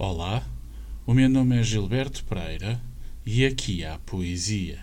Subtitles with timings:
[0.00, 0.44] Olá,
[1.04, 2.80] o meu nome é Gilberto Pereira
[3.26, 4.78] e aqui há poesia.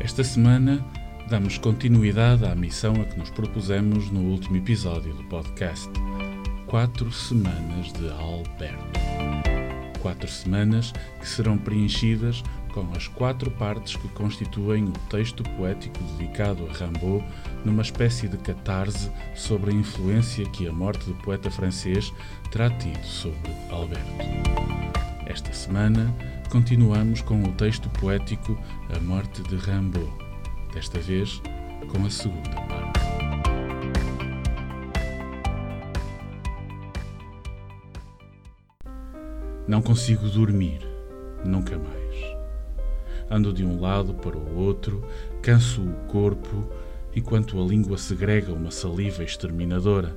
[0.00, 0.84] Esta semana
[1.28, 5.88] damos continuidade à missão a que nos propusemos no último episódio do podcast.
[6.66, 8.98] Quatro semanas de Alberto.
[10.02, 12.42] Quatro semanas que serão preenchidas
[12.72, 17.24] com as quatro partes que constituem o texto poético dedicado a Rimbaud,
[17.64, 22.12] numa espécie de catarse sobre a influência que a morte do poeta francês
[22.50, 24.10] terá tido sobre Alberto.
[25.26, 26.14] Esta semana
[26.50, 28.58] continuamos com o texto poético
[28.94, 30.10] A Morte de Rimbaud,
[30.72, 31.40] desta vez
[31.88, 33.00] com a segunda parte.
[39.68, 40.80] Não consigo dormir,
[41.44, 41.99] nunca mais.
[43.30, 45.04] Ando de um lado para o outro,
[45.40, 46.68] canso o corpo,
[47.14, 50.14] enquanto a língua segrega uma saliva exterminadora.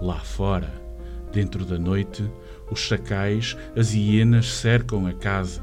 [0.00, 0.70] Lá fora,
[1.32, 2.30] dentro da noite,
[2.70, 5.62] os chacais, as hienas cercam a casa.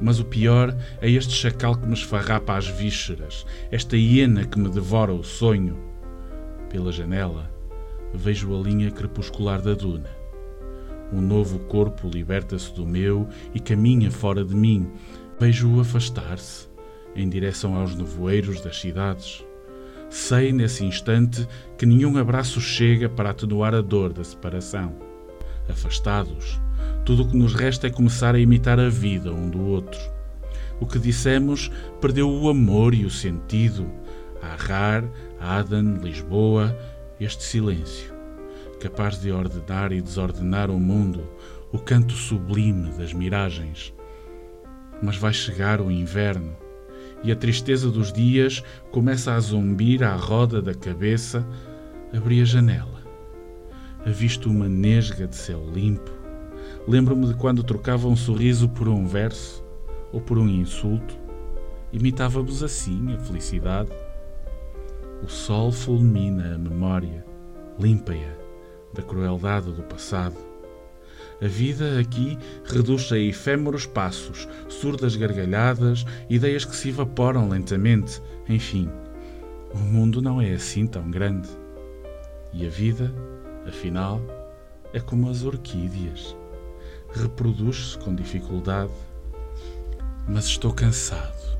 [0.00, 4.70] Mas o pior é este chacal que me esfarrapa as vísceras, esta hiena que me
[4.70, 5.76] devora o sonho.
[6.70, 7.50] Pela janela,
[8.14, 10.08] vejo a linha crepuscular da duna.
[11.12, 14.88] Um novo corpo liberta-se do meu e caminha fora de mim,
[15.40, 16.68] Vejo-o afastar-se
[17.16, 19.42] em direção aos nevoeiros das cidades.
[20.10, 24.94] Sei nesse instante que nenhum abraço chega para atenuar a dor da separação.
[25.66, 26.60] Afastados,
[27.06, 29.98] tudo o que nos resta é começar a imitar a vida um do outro.
[30.78, 31.70] O que dissemos
[32.02, 33.90] perdeu o amor e o sentido.
[34.42, 35.02] Arrar,
[35.40, 36.78] Aden, Lisboa,
[37.18, 38.12] este silêncio,
[38.78, 41.26] capaz de ordenar e desordenar o mundo,
[41.72, 43.94] o canto sublime das miragens
[45.02, 46.56] mas vai chegar o inverno
[47.22, 51.46] e a tristeza dos dias começa a zumbir à roda da cabeça.
[52.14, 53.00] Abri a janela.
[54.04, 56.10] Avisto uma nesga de céu limpo.
[56.88, 59.62] Lembro-me de quando trocava um sorriso por um verso
[60.12, 61.18] ou por um insulto.
[61.92, 63.90] Imitávamos assim a felicidade.
[65.22, 67.24] O sol fulmina a memória,
[67.78, 68.40] limpa-a
[68.94, 70.49] da crueldade do passado
[71.42, 78.20] a vida aqui reduz-se a efêmeros passos, surdas gargalhadas, ideias que se evaporam lentamente.
[78.46, 78.90] Enfim,
[79.72, 81.48] o mundo não é assim tão grande.
[82.52, 83.14] E a vida,
[83.66, 84.20] afinal,
[84.92, 86.36] é como as orquídeas.
[87.14, 88.92] Reproduz-se com dificuldade.
[90.28, 91.58] Mas estou cansado.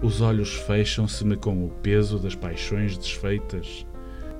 [0.00, 3.84] Os olhos fecham-se-me com o peso das paixões desfeitas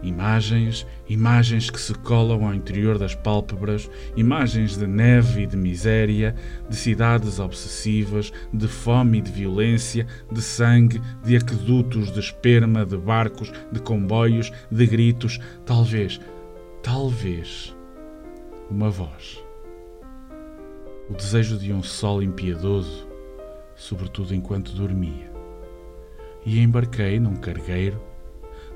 [0.03, 6.35] Imagens, imagens que se colam ao interior das pálpebras, imagens de neve e de miséria,
[6.69, 12.97] de cidades obsessivas, de fome e de violência, de sangue, de aquedutos, de esperma, de
[12.97, 16.21] barcos, de comboios, de gritos, talvez,
[16.83, 17.73] talvez,
[18.69, 19.41] uma voz.
[21.09, 23.07] O desejo de um sol impiedoso,
[23.77, 25.31] sobretudo enquanto dormia.
[26.45, 28.12] E embarquei num cargueiro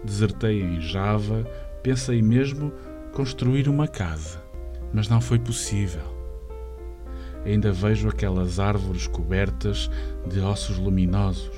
[0.04, 1.44] desertei em Java,
[1.82, 2.72] pensei mesmo
[3.12, 4.42] construir uma casa,
[4.92, 6.02] mas não foi possível.
[7.44, 9.90] Ainda vejo aquelas árvores cobertas
[10.26, 11.50] de ossos luminosos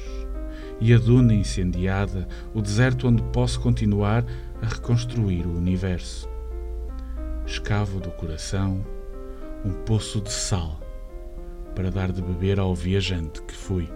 [0.81, 4.25] e a duna incendiada, o deserto onde posso continuar
[4.63, 6.29] a reconstruir o universo.
[7.47, 8.85] Escavo do coração
[9.65, 10.79] um poço de sal
[11.75, 13.89] para dar de beber ao viajante que fui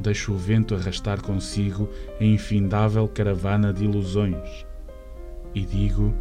[0.00, 1.88] deixa o vento arrastar consigo
[2.20, 4.66] a infindável caravana de ilusões.
[5.54, 6.14] E digo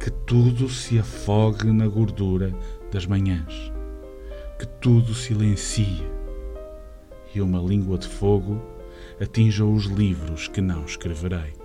[0.00, 2.54] que tudo se afogue na gordura
[2.90, 3.72] das manhãs,
[4.58, 6.02] que tudo silencie
[7.34, 8.60] e uma língua de fogo
[9.20, 11.63] atinja os livros que não escreverei.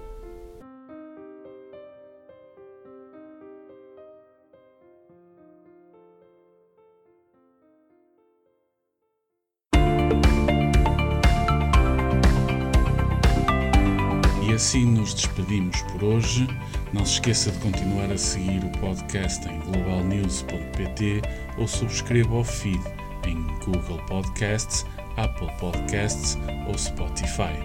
[14.59, 16.45] Assim nos despedimos por hoje.
[16.91, 21.21] Não se esqueça de continuar a seguir o podcast em globalnews.pt
[21.57, 22.81] ou subscreva o feed
[23.25, 24.85] em Google Podcasts,
[25.15, 27.55] Apple Podcasts ou Spotify.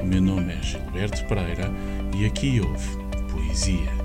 [0.00, 1.70] O meu nome é Gilberto Pereira
[2.16, 2.96] e aqui houve
[3.30, 3.97] Poesia.